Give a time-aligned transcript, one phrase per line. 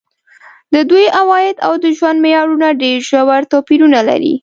[0.73, 4.35] د دوی عواید او د ژوند معیارونه ډېر ژور توپیرونه لري.